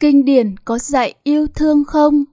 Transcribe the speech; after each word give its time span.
kinh 0.00 0.24
điển 0.24 0.54
có 0.64 0.78
dạy 0.78 1.14
yêu 1.22 1.46
thương 1.54 1.84
không? 1.84 2.24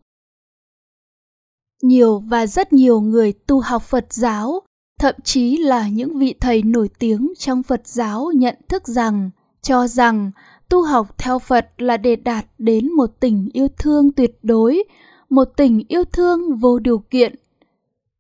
Nhiều 1.84 2.20
và 2.20 2.48
rất 2.48 2.74
nhiều 2.74 3.02
người 3.02 3.34
tu 3.34 3.60
học 3.60 3.84
phật 3.84 4.14
giáo, 4.14 4.62
thậm 5.00 5.16
chí 5.24 5.58
là 5.58 5.88
những 5.88 6.20
vị 6.20 6.36
thầy 6.40 6.62
nổi 6.62 6.90
tiếng 7.00 7.34
trong 7.38 7.64
phật 7.64 7.88
giáo 7.88 8.32
nhận 8.36 8.56
thức 8.70 8.88
rằng, 8.88 9.30
cho 9.62 9.88
rằng 9.88 10.32
tu 10.70 10.82
học 10.82 11.18
theo 11.18 11.40
phật 11.40 11.68
là 11.78 11.98
để 11.98 12.16
đạt 12.16 12.46
đến 12.58 12.92
một 12.92 13.20
tình 13.20 13.50
yêu 13.54 13.68
thương 13.78 14.12
tuyệt 14.12 14.38
đối, 14.44 14.84
một 15.30 15.48
tình 15.58 15.84
yêu 15.88 16.04
thương 16.04 16.56
vô 16.56 16.80
điều 16.80 16.98
kiện. 16.98 17.36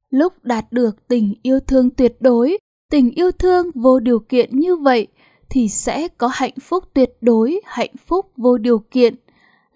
Lúc 0.09 0.33
đạt 0.43 0.71
được 0.71 1.07
tình 1.07 1.33
yêu 1.41 1.59
thương 1.59 1.89
tuyệt 1.89 2.15
đối, 2.19 2.57
tình 2.91 3.11
yêu 3.11 3.31
thương 3.31 3.71
vô 3.75 3.99
điều 3.99 4.19
kiện 4.19 4.59
như 4.59 4.75
vậy 4.75 5.07
thì 5.49 5.69
sẽ 5.69 6.07
có 6.07 6.29
hạnh 6.33 6.55
phúc 6.61 6.83
tuyệt 6.93 7.09
đối, 7.21 7.61
hạnh 7.65 7.95
phúc 8.07 8.31
vô 8.37 8.57
điều 8.57 8.79
kiện 8.79 9.15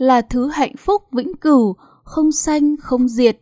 là 0.02 0.21
thứ 0.21 0.47
hạnh 0.47 0.75
phúc 0.78 1.04
vĩnh 1.11 1.33
cửu, 1.36 1.75
không 2.04 2.32
sanh, 2.32 2.75
không 2.78 3.07
diệt. 3.07 3.37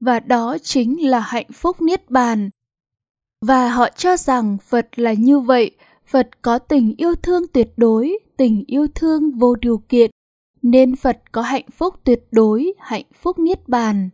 Và 0.00 0.20
đó 0.20 0.56
chính 0.62 1.10
là 1.10 1.20
hạnh 1.20 1.52
phúc 1.52 1.82
niết 1.82 2.10
bàn. 2.10 2.50
Và 3.46 3.68
họ 3.68 3.88
cho 3.96 4.16
rằng 4.16 4.58
phật 4.68 4.98
là 4.98 5.12
như 5.12 5.40
vậy, 5.40 5.70
phật 6.06 6.42
có 6.42 6.58
tình 6.58 6.94
yêu 6.96 7.14
thương 7.14 7.46
tuyệt 7.52 7.72
đối, 7.76 8.18
tình 8.36 8.64
yêu 8.66 8.86
thương 8.94 9.30
vô 9.30 9.54
điều 9.54 9.82
kiện, 9.88 10.10
nên 10.62 10.96
phật 10.96 11.32
có 11.32 11.42
hạnh 11.42 11.66
phúc 11.72 11.94
tuyệt 12.04 12.24
đối, 12.30 12.72
hạnh 12.78 13.06
phúc 13.22 13.38
niết 13.38 13.68
bàn. 13.68 14.08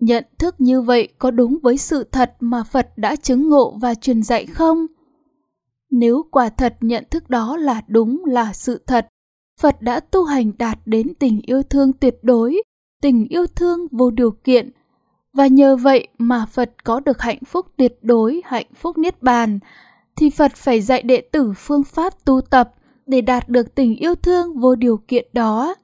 Nhận 0.00 0.24
thức 0.38 0.54
như 0.58 0.82
vậy 0.82 1.08
có 1.18 1.30
đúng 1.30 1.58
với 1.62 1.78
sự 1.78 2.04
thật 2.04 2.36
mà 2.40 2.62
phật 2.62 2.98
đã 2.98 3.16
chứng 3.16 3.48
ngộ 3.48 3.76
và 3.80 3.94
truyền 3.94 4.22
dạy 4.22 4.46
không? 4.46 4.86
Nếu 5.90 6.24
quả 6.30 6.48
thật 6.48 6.76
nhận 6.80 7.04
thức 7.10 7.30
đó 7.30 7.56
là 7.56 7.82
đúng 7.88 8.24
là 8.24 8.52
sự 8.52 8.82
thật 8.86 9.08
phật 9.60 9.82
đã 9.82 10.00
tu 10.00 10.24
hành 10.24 10.52
đạt 10.58 10.78
đến 10.86 11.14
tình 11.18 11.40
yêu 11.46 11.62
thương 11.62 11.92
tuyệt 11.92 12.18
đối, 12.22 12.62
tình 13.02 13.26
yêu 13.28 13.46
thương 13.46 13.86
vô 13.90 14.10
điều 14.10 14.30
kiện. 14.30 14.70
Và 15.32 15.46
nhờ 15.46 15.76
vậy 15.76 16.08
mà 16.18 16.46
phật 16.46 16.84
có 16.84 17.00
được 17.00 17.20
hạnh 17.20 17.44
phúc 17.46 17.66
tuyệt 17.76 17.98
đối, 18.02 18.42
hạnh 18.44 18.66
phúc 18.74 18.98
niết 18.98 19.22
bàn, 19.22 19.58
thì 20.16 20.30
phật 20.30 20.52
phải 20.54 20.80
dạy 20.80 21.02
đệ 21.02 21.20
tử 21.20 21.52
phương 21.56 21.84
pháp 21.84 22.24
tu 22.24 22.40
tập 22.40 22.74
để 23.06 23.20
đạt 23.20 23.48
được 23.48 23.74
tình 23.74 23.96
yêu 23.96 24.14
thương 24.14 24.60
vô 24.60 24.74
điều 24.74 24.96
kiện 25.08 25.26
đó. 25.32 25.74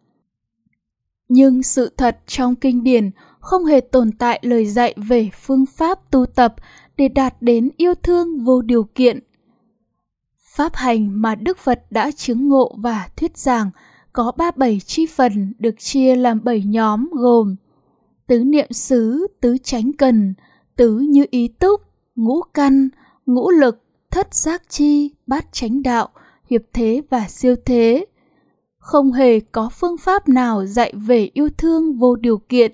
Nhưng 1.28 1.62
sự 1.62 1.92
thật 1.96 2.18
trong 2.26 2.54
kinh 2.54 2.84
điển 2.84 3.10
không 3.40 3.64
hề 3.64 3.80
tồn 3.80 4.12
tại 4.12 4.40
lời 4.42 4.66
dạy 4.66 4.94
về 4.96 5.30
phương 5.40 5.66
pháp 5.66 6.10
tu 6.10 6.26
tập 6.26 6.54
để 6.96 7.08
đạt 7.08 7.34
đến 7.40 7.68
yêu 7.76 7.94
thương 7.94 8.44
vô 8.44 8.62
điều 8.62 8.84
kiện 8.94 9.18
pháp 10.60 10.74
hành 10.74 11.22
mà 11.22 11.34
đức 11.34 11.58
phật 11.58 11.82
đã 11.90 12.10
chứng 12.10 12.48
ngộ 12.48 12.74
và 12.76 13.08
thuyết 13.16 13.38
giảng 13.38 13.70
có 14.12 14.32
ba 14.36 14.50
bảy 14.56 14.80
chi 14.80 15.06
phần 15.06 15.52
được 15.58 15.74
chia 15.78 16.16
làm 16.16 16.44
bảy 16.44 16.62
nhóm 16.62 17.10
gồm 17.12 17.56
tứ 18.26 18.44
niệm 18.44 18.72
xứ, 18.72 19.26
tứ 19.40 19.56
chánh 19.64 19.92
cần, 19.92 20.34
tứ 20.76 20.98
như 20.98 21.26
ý 21.30 21.48
túc, 21.48 21.80
ngũ 22.16 22.42
căn, 22.54 22.88
ngũ 23.26 23.50
lực, 23.50 23.82
thất 24.10 24.34
giác 24.34 24.62
chi, 24.68 25.10
bát 25.26 25.52
chánh 25.52 25.82
đạo, 25.82 26.08
hiệp 26.50 26.62
thế 26.72 27.02
và 27.10 27.28
siêu 27.28 27.54
thế. 27.64 28.06
Không 28.78 29.12
hề 29.12 29.40
có 29.40 29.68
phương 29.80 29.96
pháp 29.96 30.28
nào 30.28 30.66
dạy 30.66 30.92
về 30.96 31.30
yêu 31.34 31.48
thương 31.58 31.98
vô 31.98 32.16
điều 32.16 32.38
kiện, 32.38 32.72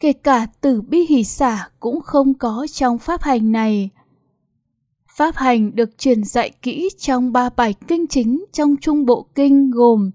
kể 0.00 0.12
cả 0.12 0.46
tử 0.60 0.82
bi 0.82 1.06
hỷ 1.08 1.24
xả 1.24 1.68
cũng 1.80 2.00
không 2.00 2.34
có 2.34 2.66
trong 2.72 2.98
pháp 2.98 3.22
hành 3.22 3.52
này. 3.52 3.90
Pháp 5.20 5.36
hành 5.36 5.76
được 5.76 5.98
truyền 5.98 6.24
dạy 6.24 6.50
kỹ 6.62 6.88
trong 6.98 7.32
ba 7.32 7.50
bài 7.56 7.74
kinh 7.88 8.06
chính 8.06 8.44
trong 8.52 8.76
trung 8.80 9.06
bộ 9.06 9.26
kinh 9.34 9.70
gồm 9.70 10.10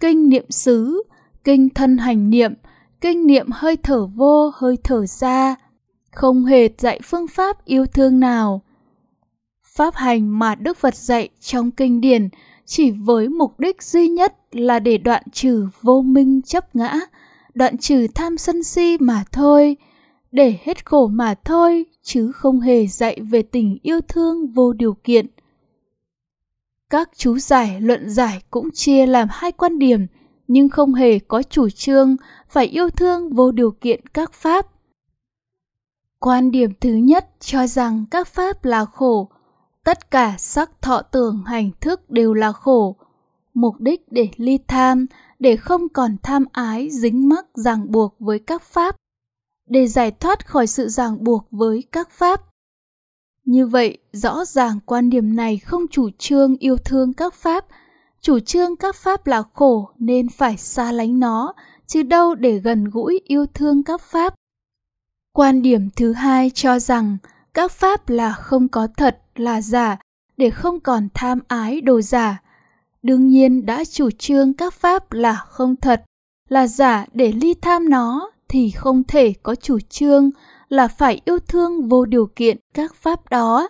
kinh 0.00 0.28
niệm 0.28 0.44
xứ, 0.50 1.02
kinh 1.44 1.68
thân 1.68 1.98
hành 1.98 2.30
niệm, 2.30 2.54
kinh 3.00 3.26
niệm 3.26 3.46
hơi 3.52 3.76
thở 3.76 4.06
vô, 4.06 4.50
hơi 4.54 4.76
thở 4.84 5.06
ra, 5.06 5.56
không 6.12 6.44
hề 6.44 6.68
dạy 6.78 7.00
phương 7.04 7.26
pháp 7.26 7.64
yêu 7.64 7.86
thương 7.86 8.20
nào. 8.20 8.62
Pháp 9.76 9.94
hành 9.94 10.38
mà 10.38 10.54
Đức 10.54 10.76
Phật 10.76 10.94
dạy 10.94 11.28
trong 11.40 11.70
kinh 11.70 12.00
điển 12.00 12.28
chỉ 12.66 12.90
với 12.90 13.28
mục 13.28 13.60
đích 13.60 13.82
duy 13.82 14.08
nhất 14.08 14.34
là 14.52 14.78
để 14.78 14.98
đoạn 14.98 15.22
trừ 15.32 15.68
vô 15.82 16.02
minh 16.02 16.42
chấp 16.42 16.76
ngã, 16.76 17.00
đoạn 17.54 17.78
trừ 17.78 18.06
tham 18.14 18.38
sân 18.38 18.62
si 18.62 18.96
mà 19.00 19.24
thôi, 19.32 19.76
để 20.32 20.58
hết 20.62 20.86
khổ 20.86 21.06
mà 21.06 21.34
thôi, 21.44 21.86
chứ 22.06 22.32
không 22.32 22.60
hề 22.60 22.86
dạy 22.86 23.20
về 23.30 23.42
tình 23.42 23.78
yêu 23.82 24.00
thương 24.08 24.46
vô 24.46 24.72
điều 24.72 24.94
kiện. 25.04 25.26
Các 26.90 27.10
chú 27.16 27.38
giải 27.38 27.80
luận 27.80 28.10
giải 28.10 28.42
cũng 28.50 28.70
chia 28.70 29.06
làm 29.06 29.28
hai 29.30 29.52
quan 29.52 29.78
điểm, 29.78 30.06
nhưng 30.48 30.68
không 30.68 30.94
hề 30.94 31.18
có 31.18 31.42
chủ 31.42 31.68
trương 31.70 32.16
phải 32.48 32.66
yêu 32.66 32.90
thương 32.90 33.32
vô 33.32 33.52
điều 33.52 33.70
kiện 33.70 34.06
các 34.06 34.32
pháp. 34.32 34.66
Quan 36.18 36.50
điểm 36.50 36.70
thứ 36.80 36.90
nhất 36.90 37.28
cho 37.40 37.66
rằng 37.66 38.04
các 38.10 38.28
pháp 38.28 38.64
là 38.64 38.84
khổ, 38.84 39.30
tất 39.84 40.10
cả 40.10 40.34
sắc 40.38 40.82
thọ 40.82 41.02
tưởng 41.02 41.42
hành 41.46 41.70
thức 41.80 42.10
đều 42.10 42.34
là 42.34 42.52
khổ, 42.52 42.96
mục 43.54 43.74
đích 43.78 44.12
để 44.12 44.28
ly 44.36 44.58
tham, 44.68 45.06
để 45.38 45.56
không 45.56 45.88
còn 45.88 46.16
tham 46.22 46.44
ái 46.52 46.88
dính 46.90 47.28
mắc 47.28 47.46
ràng 47.54 47.90
buộc 47.90 48.14
với 48.18 48.38
các 48.38 48.62
pháp, 48.62 48.96
để 49.66 49.86
giải 49.86 50.10
thoát 50.10 50.46
khỏi 50.46 50.66
sự 50.66 50.88
ràng 50.88 51.24
buộc 51.24 51.46
với 51.50 51.84
các 51.92 52.10
pháp. 52.10 52.40
Như 53.44 53.66
vậy, 53.66 53.98
rõ 54.12 54.44
ràng 54.44 54.78
quan 54.86 55.10
điểm 55.10 55.36
này 55.36 55.58
không 55.58 55.88
chủ 55.90 56.10
trương 56.18 56.56
yêu 56.56 56.76
thương 56.76 57.12
các 57.12 57.34
pháp, 57.34 57.66
chủ 58.20 58.38
trương 58.38 58.76
các 58.76 58.94
pháp 58.94 59.26
là 59.26 59.42
khổ 59.54 59.90
nên 59.98 60.28
phải 60.28 60.56
xa 60.56 60.92
lánh 60.92 61.20
nó, 61.20 61.54
chứ 61.86 62.02
đâu 62.02 62.34
để 62.34 62.58
gần 62.58 62.84
gũi 62.84 63.20
yêu 63.24 63.46
thương 63.54 63.82
các 63.82 64.00
pháp. 64.00 64.34
Quan 65.32 65.62
điểm 65.62 65.88
thứ 65.96 66.12
hai 66.12 66.50
cho 66.54 66.78
rằng 66.78 67.16
các 67.54 67.70
pháp 67.70 68.08
là 68.08 68.32
không 68.32 68.68
có 68.68 68.88
thật, 68.96 69.18
là 69.34 69.60
giả, 69.60 69.96
để 70.36 70.50
không 70.50 70.80
còn 70.80 71.08
tham 71.14 71.38
ái 71.48 71.80
đồ 71.80 72.00
giả. 72.00 72.42
Đương 73.02 73.28
nhiên 73.28 73.66
đã 73.66 73.84
chủ 73.84 74.10
trương 74.10 74.54
các 74.54 74.74
pháp 74.74 75.12
là 75.12 75.34
không 75.34 75.76
thật, 75.76 76.04
là 76.48 76.66
giả 76.66 77.06
để 77.12 77.32
ly 77.32 77.54
tham 77.54 77.90
nó 77.90 78.30
thì 78.48 78.70
không 78.70 79.04
thể 79.04 79.34
có 79.42 79.54
chủ 79.54 79.78
trương 79.80 80.30
là 80.68 80.88
phải 80.88 81.20
yêu 81.24 81.38
thương 81.38 81.88
vô 81.88 82.04
điều 82.04 82.26
kiện 82.26 82.56
các 82.74 82.94
pháp 82.94 83.30
đó. 83.30 83.68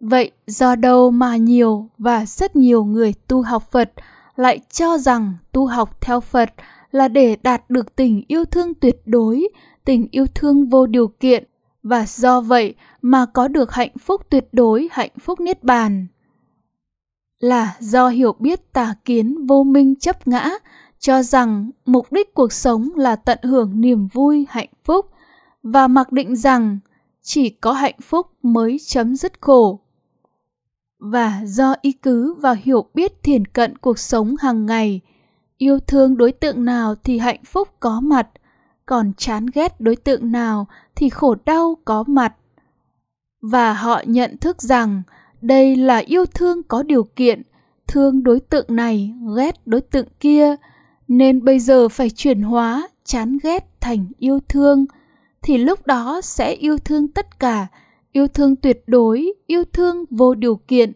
Vậy 0.00 0.30
do 0.46 0.74
đâu 0.74 1.10
mà 1.10 1.36
nhiều 1.36 1.90
và 1.98 2.26
rất 2.26 2.56
nhiều 2.56 2.84
người 2.84 3.14
tu 3.28 3.42
học 3.42 3.70
Phật 3.70 3.92
lại 4.36 4.60
cho 4.70 4.98
rằng 4.98 5.34
tu 5.52 5.66
học 5.66 6.00
theo 6.00 6.20
Phật 6.20 6.50
là 6.90 7.08
để 7.08 7.36
đạt 7.42 7.70
được 7.70 7.96
tình 7.96 8.22
yêu 8.28 8.44
thương 8.44 8.74
tuyệt 8.74 9.02
đối, 9.06 9.48
tình 9.84 10.08
yêu 10.10 10.26
thương 10.34 10.68
vô 10.68 10.86
điều 10.86 11.08
kiện 11.08 11.44
và 11.82 12.04
do 12.06 12.40
vậy 12.40 12.74
mà 13.02 13.26
có 13.26 13.48
được 13.48 13.72
hạnh 13.72 13.92
phúc 14.00 14.22
tuyệt 14.30 14.48
đối, 14.52 14.88
hạnh 14.92 15.10
phúc 15.20 15.40
niết 15.40 15.64
bàn. 15.64 16.06
Là 17.40 17.76
do 17.80 18.08
hiểu 18.08 18.32
biết 18.38 18.72
tà 18.72 18.94
kiến 19.04 19.46
vô 19.46 19.62
minh 19.62 19.94
chấp 19.96 20.28
ngã, 20.28 20.50
cho 20.98 21.22
rằng 21.22 21.70
mục 21.86 22.12
đích 22.12 22.34
cuộc 22.34 22.52
sống 22.52 22.88
là 22.96 23.16
tận 23.16 23.38
hưởng 23.42 23.80
niềm 23.80 24.08
vui, 24.12 24.46
hạnh 24.48 24.70
phúc 24.84 25.06
và 25.62 25.88
mặc 25.88 26.12
định 26.12 26.36
rằng 26.36 26.78
chỉ 27.22 27.50
có 27.50 27.72
hạnh 27.72 28.00
phúc 28.02 28.26
mới 28.42 28.76
chấm 28.86 29.16
dứt 29.16 29.32
khổ. 29.40 29.80
Và 30.98 31.42
do 31.44 31.74
ý 31.80 31.92
cứ 31.92 32.34
và 32.34 32.52
hiểu 32.52 32.88
biết 32.94 33.22
thiền 33.22 33.46
cận 33.46 33.78
cuộc 33.78 33.98
sống 33.98 34.34
hàng 34.40 34.66
ngày, 34.66 35.00
yêu 35.58 35.78
thương 35.78 36.16
đối 36.16 36.32
tượng 36.32 36.64
nào 36.64 36.94
thì 37.04 37.18
hạnh 37.18 37.44
phúc 37.44 37.68
có 37.80 38.00
mặt, 38.00 38.28
còn 38.86 39.12
chán 39.16 39.46
ghét 39.54 39.80
đối 39.80 39.96
tượng 39.96 40.32
nào 40.32 40.66
thì 40.94 41.08
khổ 41.08 41.34
đau 41.44 41.78
có 41.84 42.04
mặt. 42.06 42.34
Và 43.40 43.72
họ 43.72 44.02
nhận 44.06 44.36
thức 44.36 44.62
rằng 44.62 45.02
đây 45.40 45.76
là 45.76 45.96
yêu 45.96 46.26
thương 46.26 46.62
có 46.62 46.82
điều 46.82 47.04
kiện, 47.04 47.42
thương 47.86 48.22
đối 48.22 48.40
tượng 48.40 48.66
này, 48.68 49.14
ghét 49.36 49.66
đối 49.66 49.80
tượng 49.80 50.06
kia, 50.20 50.56
nên 51.08 51.44
bây 51.44 51.58
giờ 51.58 51.88
phải 51.88 52.10
chuyển 52.10 52.42
hóa 52.42 52.88
chán 53.04 53.38
ghét 53.42 53.80
thành 53.80 54.06
yêu 54.18 54.40
thương, 54.48 54.86
thì 55.42 55.58
lúc 55.58 55.86
đó 55.86 56.20
sẽ 56.22 56.52
yêu 56.52 56.78
thương 56.78 57.08
tất 57.08 57.40
cả, 57.40 57.66
yêu 58.12 58.28
thương 58.28 58.56
tuyệt 58.56 58.82
đối, 58.86 59.32
yêu 59.46 59.64
thương 59.72 60.04
vô 60.10 60.34
điều 60.34 60.56
kiện. 60.56 60.92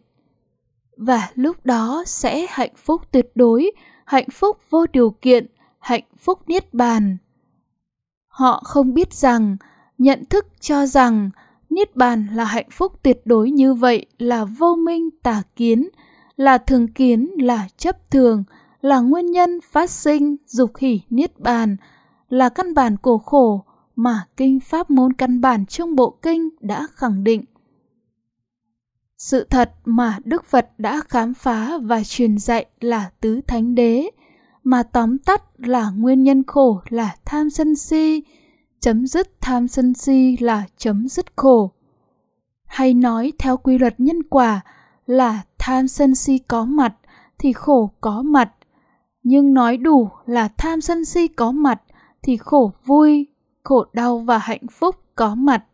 Và 0.97 1.31
lúc 1.35 1.67
đó 1.67 2.03
sẽ 2.07 2.47
hạnh 2.49 2.73
phúc 2.77 3.03
tuyệt 3.12 3.31
đối, 3.35 3.71
hạnh 4.05 4.29
phúc 4.33 4.57
vô 4.71 4.87
điều 4.93 5.11
kiện, 5.11 5.47
hạnh 5.79 6.05
phúc 6.19 6.39
niết 6.47 6.75
bàn. 6.75 7.17
Họ 8.29 8.62
không 8.65 8.95
biết 8.95 9.15
rằng, 9.15 9.57
nhận 9.99 10.25
thức 10.25 10.47
cho 10.61 10.87
rằng 10.87 11.31
niết 11.71 11.97
bàn 11.97 12.27
là 12.35 12.45
hạnh 12.45 12.69
phúc 12.71 12.93
tuyệt 13.03 13.21
đối 13.25 13.51
như 13.51 13.75
vậy 13.75 14.07
là 14.19 14.45
vô 14.45 14.75
minh 14.75 15.11
tà 15.23 15.43
kiến, 15.57 15.89
là 16.37 16.59
thường 16.59 16.89
kiến, 16.89 17.31
là 17.39 17.69
chấp 17.77 18.11
thường, 18.11 18.45
là 18.81 19.00
nguyên 19.00 19.27
nhân 19.27 19.61
phát 19.73 19.91
sinh 19.91 20.37
dục 20.47 20.77
hỷ 20.77 21.00
niết 21.11 21.38
bàn, 21.38 21.77
là 22.29 22.49
căn 22.49 22.75
bản 22.75 22.97
của 22.97 23.19
khổ 23.19 23.65
mà 23.97 24.25
kinh 24.37 24.61
pháp 24.61 24.91
môn 24.91 25.12
căn 25.12 25.41
bản 25.41 25.67
trong 25.67 25.97
bộ 25.97 26.19
kinh 26.23 26.49
đã 26.61 26.87
khẳng 26.94 27.25
định. 27.25 27.44
sự 29.19 29.47
thật 29.50 29.73
mà 29.85 30.19
Đức 30.25 30.44
Phật 30.44 30.69
đã 30.79 31.00
khám 31.09 31.35
phá 31.35 31.79
và 31.82 32.03
truyền 32.05 32.38
dạy 32.38 32.67
là 32.81 33.11
tứ 33.21 33.41
thánh 33.47 33.75
đế, 33.75 34.11
mà 34.65 34.83
tóm 34.83 35.19
tắt 35.19 35.43
là 35.59 35.91
nguyên 35.91 36.23
nhân 36.23 36.43
khổ 36.47 36.81
là 36.88 37.17
tham 37.25 37.50
sân 37.50 37.76
si, 37.76 38.23
chấm 38.81 39.06
dứt 39.06 39.41
tham 39.41 39.69
sân 39.69 39.94
si 39.94 40.37
là 40.41 40.65
chấm 40.76 41.09
dứt 41.09 41.26
khổ. 41.37 41.73
Hay 42.67 42.94
nói 42.94 43.33
theo 43.38 43.56
quy 43.56 43.79
luật 43.79 44.00
nhân 44.00 44.23
quả 44.23 44.61
là 45.06 45.43
tham 45.59 45.88
sân 45.88 46.15
si 46.15 46.38
có 46.38 46.65
mặt 46.65 46.94
thì 47.38 47.53
khổ 47.53 47.91
có 48.00 48.23
mặt, 48.23 48.53
nhưng 49.23 49.55
nói 49.55 49.77
đủ 49.77 50.09
là 50.27 50.49
tham 50.49 50.81
sân 50.81 51.05
si 51.05 51.29
có 51.29 51.53
mặt 51.53 51.83
thì 52.23 52.37
khổ 52.37 52.73
vui, 52.85 53.27
khổ 53.63 53.85
đau 53.93 54.19
và 54.19 54.39
hạnh 54.39 54.67
phúc 54.73 54.97
có 55.15 55.35
mặt. 55.35 55.65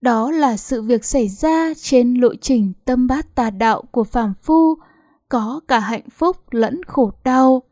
Đó 0.00 0.30
là 0.30 0.56
sự 0.56 0.82
việc 0.82 1.04
xảy 1.04 1.28
ra 1.28 1.72
trên 1.76 2.14
lộ 2.14 2.34
trình 2.40 2.72
tâm 2.84 3.06
bát 3.06 3.34
tà 3.34 3.50
đạo 3.50 3.82
của 3.90 4.04
phàm 4.04 4.34
phu, 4.42 4.78
có 5.28 5.60
cả 5.68 5.78
hạnh 5.78 6.10
phúc 6.10 6.36
lẫn 6.50 6.82
khổ 6.84 7.12
đau. 7.24 7.62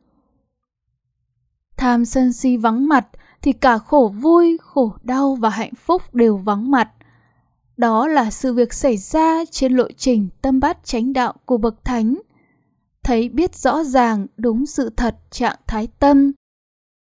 Tham 1.76 2.04
sân 2.04 2.32
si 2.32 2.56
vắng 2.56 2.88
mặt 2.88 3.06
thì 3.42 3.52
cả 3.52 3.78
khổ 3.78 4.12
vui, 4.20 4.58
khổ 4.62 4.92
đau 5.02 5.34
và 5.34 5.48
hạnh 5.50 5.74
phúc 5.74 6.02
đều 6.12 6.36
vắng 6.36 6.70
mặt. 6.70 6.90
Đó 7.76 8.08
là 8.08 8.30
sự 8.30 8.54
việc 8.54 8.72
xảy 8.72 8.96
ra 8.96 9.44
trên 9.50 9.72
lộ 9.72 9.88
trình 9.96 10.28
tâm 10.42 10.60
bát 10.60 10.84
chánh 10.84 11.12
đạo 11.12 11.34
của 11.44 11.58
bậc 11.58 11.84
thánh. 11.84 12.14
Thấy 13.10 13.28
biết 13.28 13.54
rõ 13.54 13.84
ràng 13.84 14.26
đúng 14.36 14.66
sự 14.66 14.90
thật 14.96 15.16
trạng 15.30 15.56
thái 15.66 15.88
tâm. 15.98 16.32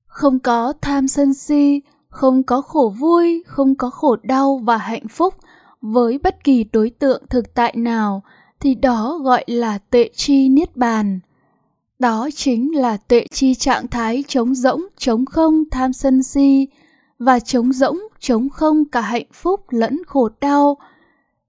Không 0.07 0.39
có 0.39 0.73
tham 0.81 1.09
sân 1.09 1.35
si, 1.35 1.83
không 2.09 2.43
có 2.43 2.61
khổ 2.61 2.95
vui, 2.99 3.43
không 3.47 3.75
có 3.75 3.91
khổ 3.91 4.17
đau 4.23 4.61
và 4.65 4.77
hạnh 4.77 5.09
phúc 5.09 5.35
với 5.81 6.19
bất 6.19 6.45
kỳ 6.45 6.65
đối 6.73 6.91
tượng 6.91 7.23
thực 7.31 7.55
tại 7.55 7.75
nào 7.77 8.23
thì 8.61 8.75
đó 8.75 9.19
gọi 9.23 9.45
là 9.47 9.79
tệ 9.79 10.11
chi 10.15 10.49
niết 10.49 10.77
bàn. 10.77 11.21
Đó 11.99 12.29
chính 12.35 12.77
là 12.77 12.97
tệ 12.97 13.27
chi 13.31 13.55
trạng 13.55 13.89
thái 13.89 14.25
trống 14.29 14.55
rỗng, 14.55 14.87
trống 14.97 15.27
không, 15.27 15.65
tham 15.71 15.93
sân 15.93 16.23
si 16.23 16.69
và 17.19 17.41
trống 17.41 17.73
rỗng, 17.73 17.99
trống 18.21 18.49
không 18.49 18.85
cả 18.85 19.01
hạnh 19.01 19.29
phúc 19.33 19.61
lẫn 19.71 20.03
khổ 20.07 20.29
đau. 20.41 20.77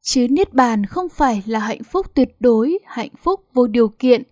Chứ 0.02 0.28
niết 0.30 0.54
bàn 0.54 0.86
không 0.86 1.10
phải 1.10 1.44
là 1.46 1.60
hạnh 1.60 1.84
phúc 1.92 2.06
tuyệt 2.14 2.36
đối, 2.40 2.80
hạnh 2.86 3.12
phúc 3.24 3.42
vô 3.54 3.68
điều 3.68 3.88
kiện, 3.88 4.24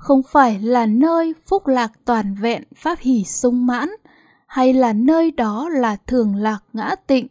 không 0.00 0.22
phải 0.22 0.58
là 0.60 0.86
nơi 0.86 1.34
phúc 1.46 1.66
lạc 1.66 1.92
toàn 2.04 2.34
vẹn, 2.34 2.62
pháp 2.76 2.98
hỷ 2.98 3.24
sung 3.24 3.66
mãn, 3.66 3.88
hay 4.46 4.72
là 4.72 4.92
nơi 4.92 5.30
đó 5.30 5.68
là 5.68 5.96
thường 6.06 6.34
lạc 6.34 6.58
ngã 6.72 6.94
tịnh, 7.06 7.26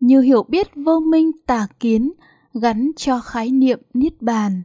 như 0.00 0.20
hiểu 0.20 0.42
biết 0.48 0.66
vô 0.74 1.00
minh 1.00 1.30
tà 1.46 1.66
kiến 1.80 2.12
gắn 2.54 2.90
cho 2.96 3.20
khái 3.20 3.50
niệm 3.50 3.80
niết 3.94 4.22
bàn. 4.22 4.62